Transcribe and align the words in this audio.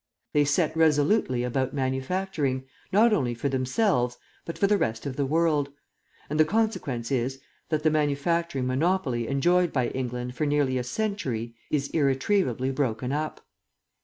They 0.33 0.45
set 0.45 0.75
resolutely 0.75 1.43
about 1.43 1.75
manufacturing, 1.75 2.63
not 2.91 3.13
only 3.13 3.35
for 3.35 3.49
themselves, 3.49 4.17
but 4.45 4.57
for 4.57 4.65
the 4.65 4.79
rest 4.79 5.05
of 5.05 5.15
the 5.15 5.27
world; 5.27 5.69
and 6.27 6.39
the 6.39 6.43
consequence 6.43 7.11
is, 7.11 7.39
that 7.69 7.83
the 7.83 7.91
manufacturing 7.91 8.65
monopoly 8.65 9.27
enjoyed 9.27 9.71
by 9.71 9.89
England 9.89 10.33
for 10.33 10.47
nearly 10.47 10.79
a 10.79 10.83
century 10.83 11.53
is 11.69 11.89
irretrievably 11.89 12.71
broken 12.71 13.11
up. 13.11 13.45